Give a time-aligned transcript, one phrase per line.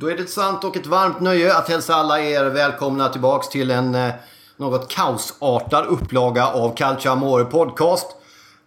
[0.00, 3.48] Då är det ett sant och ett varmt nöje att hälsa alla er välkomna tillbaks
[3.48, 4.14] till en eh,
[4.56, 8.17] något kaosartad upplaga av Calcio Amore Podcast.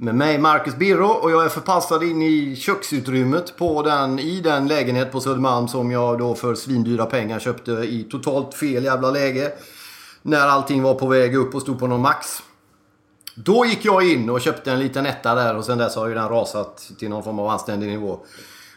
[0.03, 4.67] Med mig Marcus Birro och jag är förpassad in i köksutrymmet på den, i den
[4.67, 9.51] lägenhet på Södermalm som jag då för svindyra pengar köpte i totalt fel jävla läge.
[10.21, 12.27] När allting var på väg upp och stod på någon max.
[13.35, 16.13] Då gick jag in och köpte en liten etta där och sen dess har ju
[16.13, 18.19] den rasat till någon form av anständig nivå.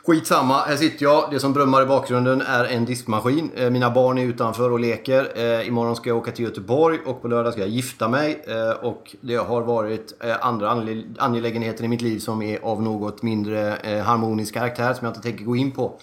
[0.07, 1.31] Skitsamma, här sitter jag.
[1.31, 3.51] Det som brummar i bakgrunden är en diskmaskin.
[3.57, 5.33] Eh, mina barn är utanför och leker.
[5.35, 8.45] Eh, imorgon ska jag åka till Göteborg och på lördag ska jag gifta mig.
[8.47, 10.71] Eh, och det har varit andra
[11.19, 15.45] angelägenheter i mitt liv som är av något mindre harmonisk karaktär som jag inte tänker
[15.45, 15.99] gå in på.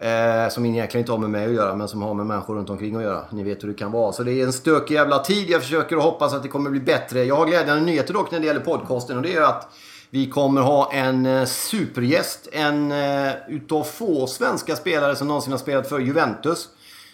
[0.00, 2.70] Eh, som egentligen inte har med mig att göra men som har med människor runt
[2.70, 3.24] omkring att göra.
[3.30, 4.12] Ni vet hur det kan vara.
[4.12, 5.50] Så det är en stökig jävla tid.
[5.50, 7.24] Jag försöker att hoppas att det kommer bli bättre.
[7.24, 9.68] Jag har glädjande nyheter dock när det gäller podcasten och det är att
[10.10, 12.48] vi kommer ha en eh, supergäst.
[12.52, 16.68] En eh, utav få svenska spelare som någonsin har spelat för Juventus.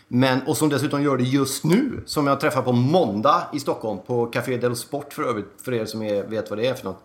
[0.09, 2.03] Men, och som dessutom gör det just nu.
[2.07, 3.99] Som jag träffar på måndag i Stockholm.
[4.07, 5.53] På Café Del Sport för övrigt.
[5.63, 7.03] För er som är, vet vad det är för något.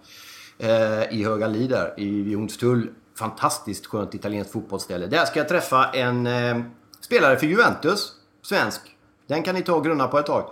[0.57, 1.94] Eh, I Höga Li där.
[1.97, 2.89] I Jonstull.
[3.19, 5.07] Fantastiskt skönt italienskt fotbollsställe.
[5.07, 6.59] Där ska jag träffa en eh,
[7.01, 8.11] spelare för Juventus.
[8.41, 8.81] Svensk.
[9.28, 10.51] Den kan ni ta och grunna på ett tag.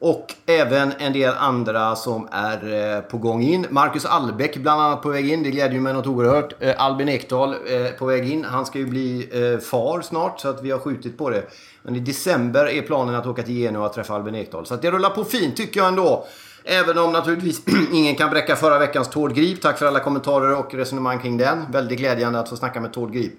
[0.00, 3.66] Och även en del andra som är eh, på gång in.
[3.70, 5.42] Marcus Albeck bland annat på väg in.
[5.42, 6.54] Det glädjer mig något oerhört.
[6.60, 8.44] Eh, Albin Ekdal eh, på väg in.
[8.44, 11.42] Han ska ju bli eh, far snart så att vi har skjutit på det.
[11.82, 14.66] Men i december är planen att åka till Genua och träffa Albin Ekdal.
[14.66, 16.26] Så att det rullar på fint tycker jag ändå.
[16.64, 19.62] Även om naturligtvis ingen kan bräcka förra veckans Tord Grip.
[19.62, 21.64] Tack för alla kommentarer och resonemang kring den.
[21.72, 23.32] Väldigt glädjande att få snacka med Tord Grip.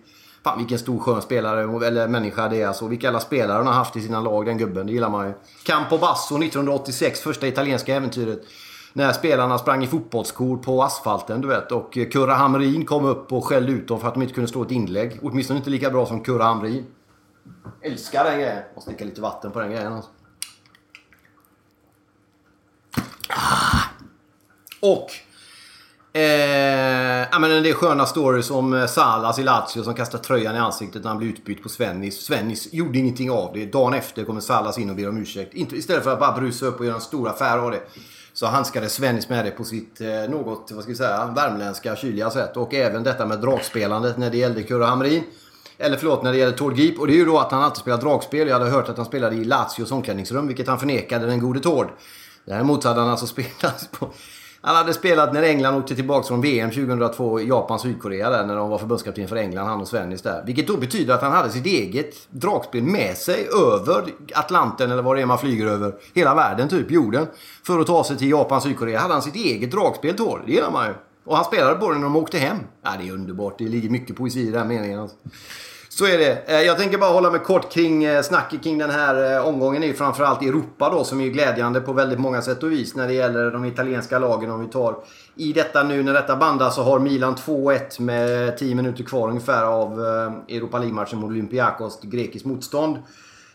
[0.44, 2.88] Fan vilken stor skön spelare, eller människa det är alltså.
[2.88, 4.88] Vilka alla spelare han har haft i sina lag, den gubben.
[4.88, 5.34] Det gillar man ju.
[5.64, 8.42] Campo Basso 1986, första italienska äventyret.
[8.94, 11.72] När spelarna sprang i fotbollsskor på asfalten, du vet.
[11.72, 14.48] Och eh, Kurra Hamrin kom upp och skällde ut dem för att de inte kunde
[14.48, 15.20] slå ett inlägg.
[15.24, 16.86] Åtminstone inte lika bra som Kurra Hamrin.
[17.82, 18.64] Älskar den grejen.
[18.76, 20.10] Måste dricka lite vatten på den grejen alltså.
[23.30, 23.80] Ah!
[24.80, 25.12] Och
[26.14, 26.22] Eh,
[27.32, 30.60] ja, men en del sköna stories om eh, Salas i Lazio som kastar tröjan i
[30.60, 32.22] ansiktet när han blir utbytt på Svennis.
[32.22, 33.66] Svennis gjorde ingenting av det.
[33.66, 35.54] Dagen efter kommer Salas in och ber om ursäkt.
[35.54, 37.82] Inte, istället för att bara brusa upp och göra en stor affär av det.
[38.34, 42.30] Så handskade Svennis med det på sitt eh, något, vad ska vi säga, värmländska kyliga
[42.30, 42.58] sätt.
[42.58, 45.24] Och även detta med dragspelandet när det gällde Kurre Hamrin.
[45.78, 47.00] Eller förlåt, när det gäller Tord Grip.
[47.00, 48.48] Och det är ju då att han alltid spelar dragspel.
[48.48, 51.88] Jag hade hört att han spelade i Lazios omklädningsrum, vilket han förnekade den gode Tord.
[52.46, 54.10] Däremot hade han alltså spelat på...
[54.62, 58.56] Han hade spelat när England åkte tillbaka från VM 2002 i Japan, Sydkorea där när
[58.56, 60.44] de var förbundskapten för England, han och Svennis där.
[60.46, 64.04] Vilket då betyder att han hade sitt eget dragspel med sig över
[64.34, 65.94] Atlanten eller vad det är man flyger över.
[66.14, 67.28] Hela världen, typ jorden.
[67.64, 70.72] För att ta sig till Japan, Sydkorea hade han sitt eget dragspel då, Det gillar
[70.72, 70.94] man ju.
[71.26, 72.58] Och han spelade på det när de åkte hem.
[72.84, 73.58] Ja, det är underbart.
[73.58, 75.00] Det ligger mycket poesi i den meningen.
[75.00, 75.18] Alltså.
[75.92, 76.44] Så är det.
[76.46, 79.84] Eh, jag tänker bara hålla mig kort kring eh, snacket kring den här eh, omgången.
[79.84, 83.08] är ju framförallt Europa då som är glädjande på väldigt många sätt och vis när
[83.08, 84.52] det gäller de italienska lagen.
[84.52, 84.96] Om vi tar
[85.36, 89.64] i detta nu när detta bandas så har Milan 2-1 med 10 minuter kvar ungefär
[89.64, 90.00] av
[90.50, 92.98] Europa League-matchen mot Olympiakos, grekiskt motstånd.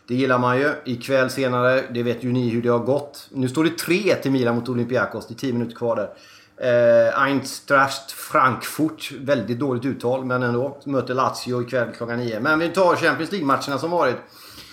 [0.07, 0.71] Det gillar man ju.
[0.85, 3.27] Ikväll senare, det vet ju ni hur det har gått.
[3.31, 5.27] Nu står det 3 till Milan mot Olympiakos.
[5.27, 6.09] Det är 10 minuter kvar där.
[6.57, 10.77] Eh, Eintracht Frankfurt, väldigt dåligt uttal men ändå.
[10.83, 12.39] Möter Lazio ikväll klockan 9.
[12.39, 14.15] Men vi tar Champions League-matcherna som varit.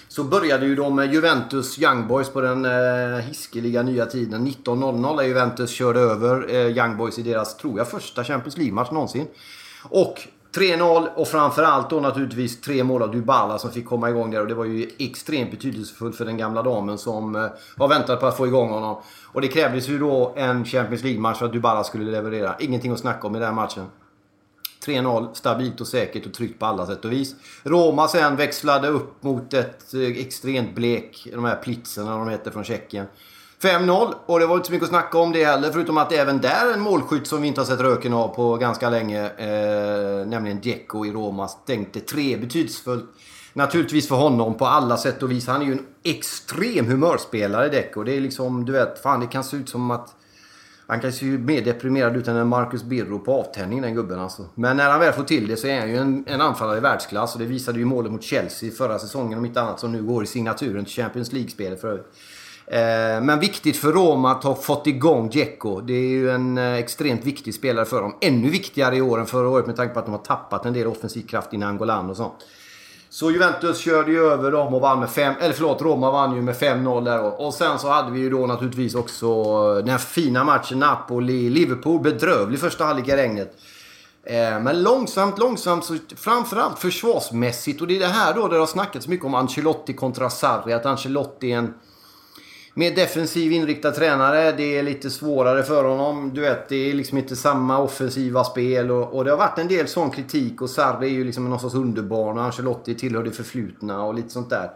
[0.09, 4.47] Så började ju de med Juventus Young Boys på den eh, hiskeliga nya tiden.
[4.47, 8.91] 19.00 där Juventus körde över eh, Young Boys i deras, tror jag, första Champions League-match
[8.91, 9.27] någonsin.
[9.83, 14.41] Och 3-0 och framförallt då naturligtvis tre mål av Dybala som fick komma igång där.
[14.41, 17.47] Och det var ju extremt betydelsefullt för den gamla damen som eh,
[17.77, 19.03] har väntat på att få igång honom.
[19.33, 22.55] Och det krävdes ju då en Champions League-match för att Dybala skulle leverera.
[22.59, 23.87] Ingenting att snacka om i den matchen.
[24.87, 27.35] 3-0, stabilt och säkert och tryggt på alla sätt och vis.
[27.63, 32.65] Roma sen växlade upp mot ett eh, extremt blek, de här Plitzen, de heter från
[32.65, 33.07] Tjeckien.
[33.63, 36.17] 5-0 och det var inte så mycket att snacka om det heller förutom att det
[36.17, 39.25] även där är en målskytt som vi inte har sett röken av på ganska länge.
[39.27, 41.49] Eh, nämligen Dzeko i Roma.
[41.49, 43.05] Stänkte tre betydelsefullt.
[43.53, 45.47] Naturligtvis för honom på alla sätt och vis.
[45.47, 48.03] Han är ju en extrem humörspelare Dzeko.
[48.03, 50.15] Det är liksom, du vet, fan det kan se ut som att
[50.87, 54.47] han kan se mer deprimerad ut än en Marcus Birro på avtändning den gubben alltså.
[54.55, 56.81] Men när han väl får till det så är han ju en, en anfallare i
[56.81, 57.35] världsklass.
[57.35, 60.25] Och det visade ju målet mot Chelsea förra säsongen om inte annat som nu går
[60.25, 62.07] i signaturen till Champions League-spelet för övrigt.
[62.67, 65.81] Eh, men viktigt för Roma att ha fått igång Dzeko.
[65.81, 68.15] Det är ju en eh, extremt viktig spelare för dem.
[68.21, 70.73] Ännu viktigare i år än förra året med tanke på att de har tappat en
[70.73, 72.35] del offensiv kraft i Nangolan och sånt.
[73.11, 75.35] Så Juventus körde ju över dem och vann med 5...
[75.41, 78.47] Eller förlåt, Roma vann ju med 5-0 där och, sen så hade vi ju då
[78.47, 82.03] naturligtvis också eh, den här fina matchen Napoli-Liverpool.
[82.03, 83.57] Bedrövlig första halvlek i regnet.
[84.63, 87.81] Men långsamt, långsamt, så framförallt försvarsmässigt.
[87.81, 90.73] Och det är det här då där det har snackats mycket om Ancelotti kontra Sarri.
[90.73, 91.75] Att Ancelotti är en
[92.75, 94.53] mer defensiv inriktad tränare.
[94.53, 96.31] Det är lite svårare för honom.
[96.35, 98.91] Du vet, det är liksom inte samma offensiva spel.
[98.91, 100.63] Och, och det har varit en del sån kritik.
[100.63, 102.39] Och Sarri är ju liksom någon sorts underbarn.
[102.39, 104.71] Och Ancelotti tillhör det förflutna och lite sånt där.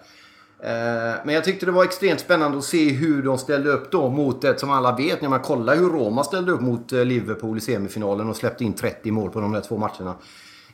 [0.61, 4.11] Eh, men jag tyckte det var extremt spännande att se hur de ställde upp då
[4.11, 7.59] mot ett som alla vet när man kollar hur Roma ställde upp mot eh, Liverpool
[7.59, 10.15] i semifinalen och släppte in 30 mål på de där två matcherna.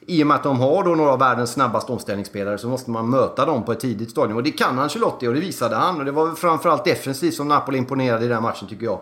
[0.06, 3.10] I och med att de har då några av världens snabbaste omställningsspelare så måste man
[3.10, 4.36] möta dem på ett tidigt stadium.
[4.36, 5.98] Och det kan Ancelotti och det visade han.
[5.98, 9.00] Och det var framförallt defensivt som Napoli imponerade i den matchen tycker jag.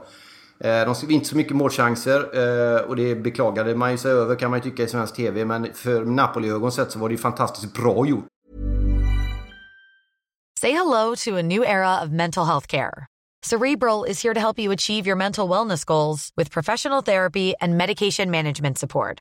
[0.61, 4.35] Eh, de fick inte så mycket målchanser eh, och det beklagade man ju sig över
[4.37, 5.44] kan man ju tycka i svensk TV.
[5.44, 8.25] Men för Napoli-ögon sett så var det ju fantastiskt bra gjort.
[10.61, 13.06] Say hello to a new era of mental health care.
[13.43, 17.79] Cerebral is here to help you achieve your mental wellness goals with professional therapy and
[17.79, 19.20] medication management support.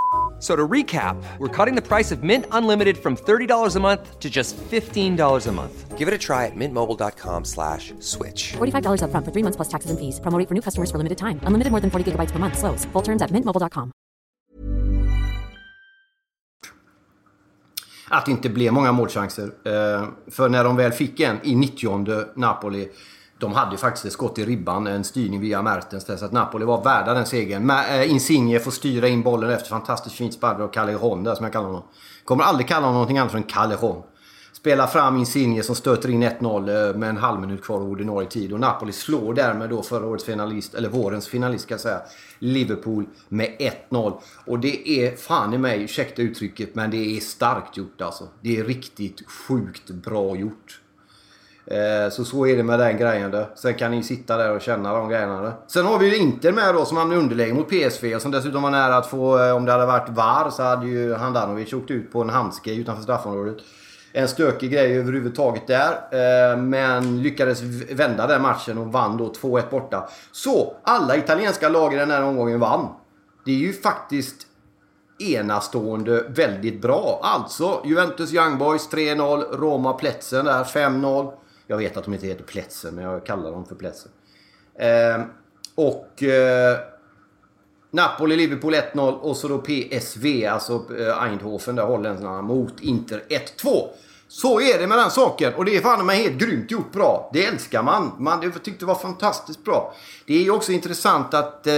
[0.41, 4.27] So to recap, we're cutting the price of Mint Unlimited from $30 a month to
[4.27, 5.97] just $15 a month.
[5.99, 8.53] Give it a try at mintmobile.com slash switch.
[8.57, 10.19] $45 upfront for three months plus taxes and fees.
[10.19, 11.39] Promoting for new customers for limited time.
[11.45, 12.57] Unlimited more than 40 gigabytes per month.
[12.57, 12.85] Slows.
[12.93, 13.91] Full terms at mintmobile.com.
[18.09, 19.43] Att det inte blev många målchanser.
[19.43, 22.89] Eh, för när de väl fick en i 90 Napoli
[23.41, 26.05] de hade ju faktiskt ett skott i ribban, en styrning via Mertens.
[26.05, 27.69] Så att Napoli var värda den segern.
[27.69, 31.53] Eh, Insigne får styra in bollen efter fantastiskt fint sparr av Callejon där som jag
[31.53, 31.83] kallar honom.
[32.25, 34.03] Kommer aldrig kalla honom någonting annat än Callejon.
[34.53, 38.29] Spelar fram Insigne som stöter in 1-0 eh, med en halv minut kvar av ordinarie
[38.29, 38.53] tid.
[38.53, 42.01] Och Napoli slår därmed då förra årets finalist, eller vårens finalist ska jag säga,
[42.39, 43.55] Liverpool med
[43.89, 44.13] 1-0.
[44.45, 48.27] Och det är fan i mig, ursäkta uttrycket, men det är starkt gjort alltså.
[48.41, 50.80] Det är riktigt sjukt bra gjort.
[51.65, 53.31] Eh, så så är det med den grejen.
[53.31, 53.49] Då.
[53.55, 55.41] Sen kan ni sitta där och känna de grejerna.
[55.41, 55.51] Då.
[55.67, 58.31] Sen har vi ju Inter med då som hamnade i underläge mot PSV och som
[58.31, 61.73] dessutom var nära att få, eh, om det hade varit VAR så hade ju Handanovic
[61.73, 63.57] åkt ut på en handske utanför straffområdet.
[64.13, 65.91] En stökig grej överhuvudtaget där.
[65.91, 70.09] Eh, men lyckades vända den matchen och vann då 2-1 borta.
[70.31, 72.87] Så alla italienska lag i den här omgången vann.
[73.45, 74.47] Det är ju faktiskt
[75.19, 77.19] enastående väldigt bra.
[77.23, 81.33] Alltså Juventus Young Boys 3-0, Roma Plätzen där 5-0.
[81.67, 84.11] Jag vet att de inte heter Plätser, men jag kallar dem för Plätser.
[84.75, 85.21] Eh,
[85.75, 86.23] och...
[86.23, 86.77] Eh,
[87.93, 93.87] Napoli, Liverpool 1-0 och så då PSV, alltså eh, Eindhoven, där holländarna, mot Inter 1-2.
[94.27, 97.29] Så är det med den saken och det är fan mig helt grymt gjort bra.
[97.33, 98.11] Det älskar man.
[98.19, 99.93] Man jag tyckte det var fantastiskt bra.
[100.25, 101.73] Det är ju också intressant att eh,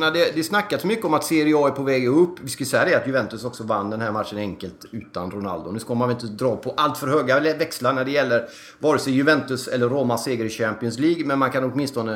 [0.00, 2.40] när det, det snackats mycket om att Serie A är på väg upp.
[2.40, 5.70] Vi ska säga det att Juventus också vann den här matchen enkelt utan Ronaldo.
[5.70, 8.98] Nu ska man väl inte dra på allt för höga växlar när det gäller vare
[8.98, 11.24] sig Juventus eller Romas seger i Champions League.
[11.24, 12.14] Men man kan åtminstone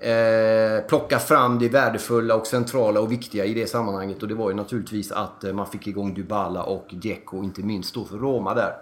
[0.00, 4.22] eh, plocka fram det värdefulla och centrala och viktiga i det sammanhanget.
[4.22, 7.94] Och det var ju naturligtvis att eh, man fick igång Dybala och Dzeko, inte minst
[7.94, 8.72] då för Roma där.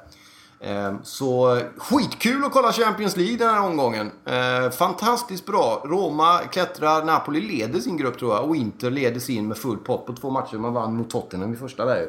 [0.65, 4.11] Ehm, så skitkul att kolla Champions League den här omgången.
[4.25, 5.83] Ehm, fantastiskt bra.
[5.85, 10.07] Roma klättrar, Napoli leder sin grupp tror jag och Inter leder sin med full pott
[10.07, 10.57] på två matcher.
[10.57, 12.07] Man vann mot Tottenham i första där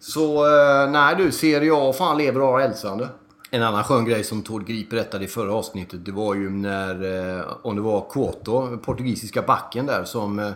[0.00, 3.08] Så eh, nej du, Serie A fan lever och har hälsande.
[3.50, 7.38] En annan skön grej som Tord Grip berättade i förra avsnittet, det var ju när,
[7.38, 10.50] eh, om det var Koto, portugisiska backen där, som eh,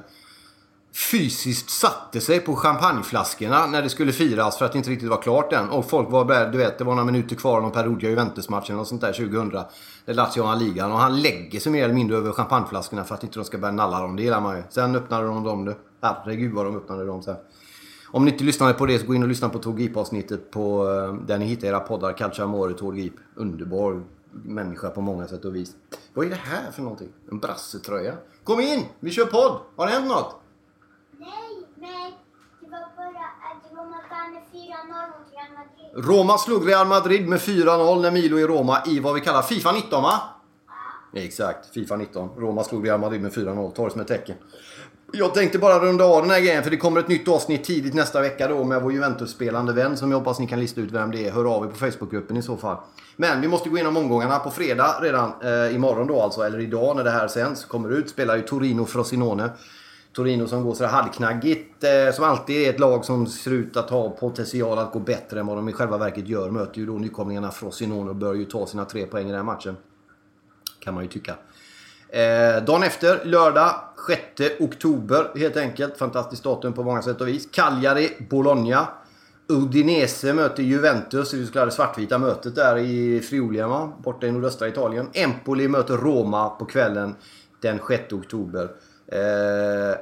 [0.92, 5.22] fysiskt satte sig på champagneflaskorna när det skulle firas för att det inte riktigt var
[5.22, 5.70] klart än.
[5.70, 8.78] Och folk var där, du vet, det var några minuter kvar av någon Perugia Juventus-matchen
[8.78, 9.62] och sånt där 2000.
[10.04, 13.38] Det Lazio ligan och han lägger sig mer eller mindre över champagneflaskorna för att inte
[13.38, 14.16] de ska börja nalla dem.
[14.16, 14.62] Det gillar man ju.
[14.70, 15.64] Sen öppnade de dem.
[15.64, 15.74] du.
[16.02, 17.36] Herregud vad de öppnade dem sen.
[18.12, 20.88] Om ni inte lyssnade på det så gå in och lyssna på Tord avsnittet på
[20.88, 22.12] eh, där ni hittar era poddar.
[22.12, 23.14] Calcio Amore, Tord Grip.
[23.34, 25.72] Underbar människa på många sätt och vis.
[26.14, 27.08] Vad är det här för någonting?
[27.30, 28.14] En brassetröja?
[28.44, 28.84] Kom in!
[29.00, 29.60] Vi kör podd!
[29.76, 30.40] Har det hänt något?
[31.18, 32.12] Nej, men
[32.60, 35.79] det var bara att Roma vann med 4-0 mot Real Madrid.
[35.94, 39.72] Roma slog Real Madrid med 4-0 när Milo i Roma i vad vi kallar Fifa
[39.72, 40.20] 19 va?
[41.14, 42.28] Exakt, Fifa 19.
[42.36, 43.72] Roma slog Real Madrid med 4-0.
[43.72, 44.36] Ta det som ett tecken.
[45.12, 47.94] Jag tänkte bara runda av den här grejen för det kommer ett nytt avsnitt tidigt
[47.94, 51.10] nästa vecka då med vår Juventus-spelande vän som jag hoppas ni kan lista ut vem
[51.10, 51.32] det är.
[51.32, 52.76] Hör av er på Facebookgruppen i så fall.
[53.16, 56.96] Men vi måste gå igenom omgångarna på fredag redan eh, imorgon då alltså, eller idag
[56.96, 57.64] när det här sänds.
[57.64, 59.50] Kommer ut spelar ju Torino Frosinone.
[60.12, 61.84] Torino som går sådär halvknaggigt.
[61.84, 65.40] Eh, som alltid är ett lag som ser ut att ha potential att gå bättre
[65.40, 66.50] än vad de i själva verket gör.
[66.50, 69.42] Möter ju då nykomlingarna Frosinone och bör ju ta sina tre poäng i den här
[69.42, 69.76] matchen.
[70.80, 71.34] Kan man ju tycka.
[72.08, 73.74] Eh, dagen efter, lördag
[74.36, 75.98] 6 oktober helt enkelt.
[75.98, 77.48] Fantastiskt datum på många sätt och vis.
[77.52, 78.88] Cagliari, Bologna.
[79.48, 83.62] Udinese möter Juventus, det så kallade svartvita mötet där i Friuli,
[84.04, 85.08] borta i nordöstra Italien.
[85.12, 87.14] Empoli möter Roma på kvällen
[87.60, 88.70] den 6 oktober.
[89.12, 89.98] Eh,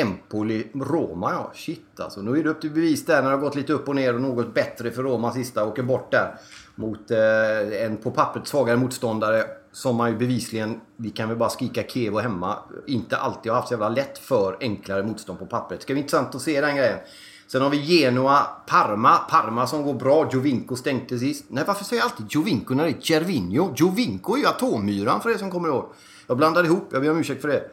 [0.00, 1.52] Empoli, Roma ja.
[1.54, 2.22] Shit alltså.
[2.22, 4.14] Nu är det upp till bevis där när det har gått lite upp och ner
[4.14, 5.64] och något bättre för Roma sista.
[5.64, 6.34] Åker bort där
[6.74, 9.44] mot eh, en på pappret svagare motståndare.
[9.72, 13.68] Som man ju bevisligen, vi kan väl bara skrika Kevo hemma, inte alltid har haft
[13.68, 15.82] så jävla lätt för enklare motstånd på pappret.
[15.82, 16.98] Ska bli intressant att se den grejen.
[17.46, 19.16] Sen har vi Genoa, Parma.
[19.16, 20.28] Parma som går bra.
[20.32, 21.44] Jovinko stänkte sist.
[21.48, 23.74] Nej, varför säger jag alltid Jovinko när det är Cervinho?
[23.76, 25.92] Jovinko är ju atommyran för er som kommer ihåg.
[26.26, 27.70] Jag blandade ihop, jag ber om ursäkt för det.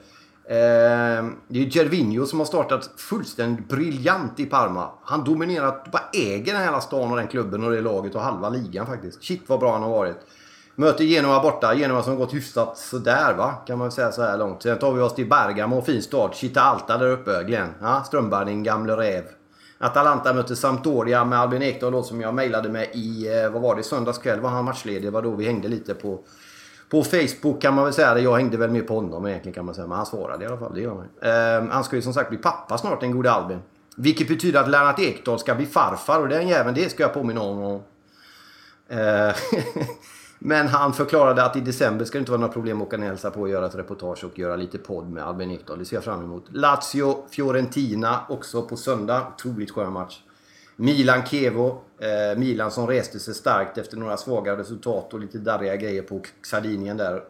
[0.47, 4.89] Eh, det är Gervinho som har startat fullständigt briljant i Parma.
[5.03, 8.49] Han dominerar, bara äger den hela stan och den klubben och det laget och halva
[8.49, 9.23] ligan faktiskt.
[9.23, 10.17] Shit vad bra han har varit.
[10.75, 11.75] Möter Genoa borta.
[11.75, 14.63] Genoa som har gått hyfsat sådär va, kan man säga så här långt.
[14.63, 16.35] Sen tar vi oss till Bergamo, fin start.
[16.35, 17.69] Chita Alta där uppe, Glenn.
[17.81, 19.23] Ja, Strömberg, din gamle räv.
[19.77, 23.75] Atalanta möter Sampdoria med Albin Ekdal då, som jag mejlade med i, eh, vad var
[23.75, 25.03] det, söndags kväll var han matchledig.
[25.03, 26.19] Det var då vi hängde lite på
[26.89, 28.21] på Facebook kan man väl säga det.
[28.21, 29.87] Jag hängde väl med på honom egentligen kan man säga.
[29.87, 30.73] Men han svarade i alla fall.
[30.73, 31.07] Det gör man.
[31.21, 33.59] Eh, han ska ju som sagt bli pappa snart, den gode Albin.
[33.95, 37.41] Vilket betyder att Lennart Ekdal ska bli farfar och den jäveln, det ska jag påminna
[37.41, 37.81] om.
[38.87, 39.35] Eh,
[40.39, 43.05] men han förklarade att i december ska det inte vara några problem att åka ner
[43.05, 45.79] och hälsa på och göra ett reportage och göra lite podd med Albin Ekdal.
[45.79, 46.45] Det ser jag fram emot.
[46.51, 49.27] Lazio, Fiorentina också på söndag.
[49.35, 50.21] Otroligt skön match.
[50.75, 51.81] Milan-Kevo.
[51.99, 56.21] Eh, Milan som reste sig starkt efter några svaga resultat och lite darriga grejer på
[56.41, 57.23] Sardinien där.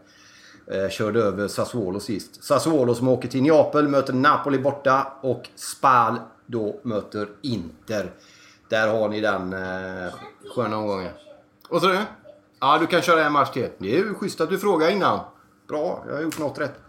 [0.68, 2.44] Eh, körde över Sassuolo sist.
[2.44, 8.12] Sassuolo som åker till Neapel möter Napoli borta och Spal då möter Inter.
[8.70, 10.14] Där har ni den eh,
[10.56, 11.12] sköna omgången.
[11.70, 11.98] Vad sa du?
[12.60, 13.70] Ja, du kan köra en match till.
[13.78, 15.20] Det är ju schysst att du frågar innan.
[15.68, 16.85] Bra, jag har gjort något rätt.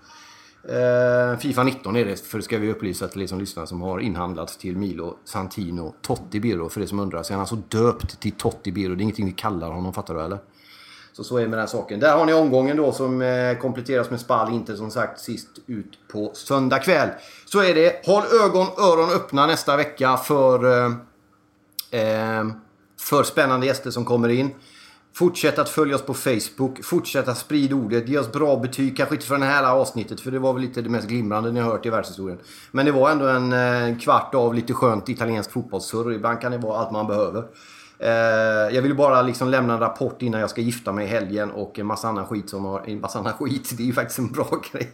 [0.68, 3.82] Eh, Fifa 19 är det, för det ska vi upplysa till er som lyssnar, som
[3.82, 6.68] har inhandlats till Milo Santino Totti Biro.
[6.68, 8.94] För det som undrar, så är han alltså döpt till Totti Biro?
[8.94, 10.38] Det är ingenting vi kallar honom, fattar du eller?
[11.12, 12.00] Så så är det med den här saken.
[12.00, 15.98] Där har ni omgången då som eh, kompletteras med Spall, inte som sagt sist ut
[16.12, 17.08] på söndag kväll.
[17.44, 18.06] Så är det.
[18.06, 20.92] Håll ögon, öron öppna nästa vecka för, eh,
[22.00, 22.44] eh
[23.00, 24.50] för spännande gäster som kommer in.
[25.18, 26.84] Fortsätt att följa oss på Facebook.
[26.84, 28.08] Fortsätt att sprida ordet.
[28.08, 28.96] Ge oss bra betyg.
[28.96, 31.60] Kanske inte för det här avsnittet, för det var väl lite det mest glimrande ni
[31.60, 32.38] har hört i världshistorien.
[32.70, 36.12] Men det var ändå en eh, kvart av lite skönt italiensk fotbollssurr.
[36.12, 37.44] Ibland kan det vara allt man behöver.
[37.98, 41.50] Eh, jag vill bara liksom lämna en rapport innan jag ska gifta mig i helgen
[41.50, 42.82] och en massa annan skit som har...
[42.86, 44.92] En massa annan skit, det är ju faktiskt en bra grej.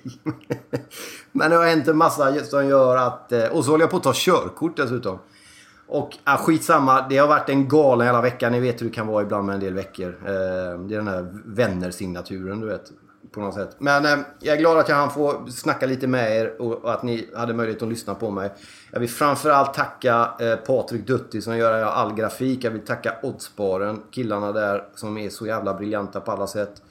[1.32, 3.32] Men det har hänt en massa som gör att...
[3.32, 5.18] Eh, och så håller jag på att ta körkort dessutom.
[5.86, 8.50] Och ah, skitsamma, det har varit en galen hela vecka.
[8.50, 10.08] Ni vet hur det kan vara ibland med en del veckor.
[10.08, 12.92] Eh, det är den här vänner-signaturen, du vet.
[13.32, 13.76] På något sätt.
[13.78, 16.92] Men eh, jag är glad att jag hann få snacka lite med er och, och,
[16.92, 18.52] att ni hade möjlighet att lyssna på mig.
[18.90, 22.64] Jag vill framförallt tacka eh, Patrik Dutti som gör all grafik.
[22.64, 26.82] Jag vill tacka Oddsbaren, killarna där som är så jävla briljanta på alla sätt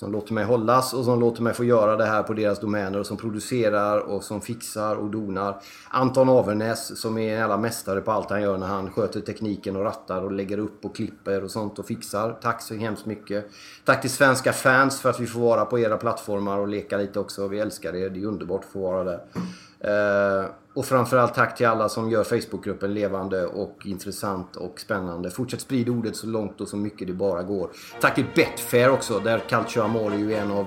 [0.00, 2.98] som låter mig hållas och som låter mig få göra det här på deras domäner
[2.98, 5.62] och som producerar och som fixar och donar.
[5.88, 9.76] Anton Avernäs som är en jävla mästare på allt han gör när han sköter tekniken
[9.76, 12.38] och rattar och lägger upp och klipper och sånt och fixar.
[12.42, 13.50] Tack så hemskt mycket.
[13.84, 17.20] Tack till svenska fans för att vi får vara på era plattformar och leka lite
[17.20, 17.48] också.
[17.48, 18.10] Vi älskar er.
[18.10, 19.20] Det är underbart att få vara där.
[19.80, 25.30] Eh, och framförallt tack till alla som gör Facebookgruppen levande och intressant och spännande.
[25.30, 27.70] Fortsätt sprida ordet så långt och så mycket det bara går.
[28.00, 30.66] Tack till Betfair också, där Calcio Amore ju är en av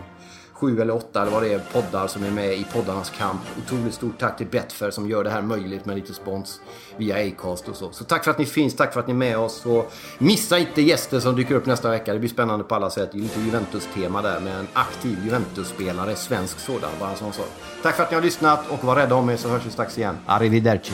[0.53, 3.41] sju eller åtta eller vad det är poddar som är med i poddarnas kamp.
[3.65, 6.61] Otroligt stort tack till Betfair som gör det här möjligt med lite spons
[6.97, 7.91] via Acast och så.
[7.91, 9.65] Så tack för att ni finns, tack för att ni är med oss.
[9.65, 12.13] Och missa inte gäster som dyker upp nästa vecka.
[12.13, 13.09] Det blir spännande på alla sätt.
[13.11, 17.49] Det är lite Juventus-tema där med en aktiv Juventus-spelare, svensk sådan, bara en sån sak.
[17.83, 19.97] Tack för att ni har lyssnat och var rädda om er så hörs vi strax
[19.97, 20.17] igen.
[20.25, 20.93] Arrivederci!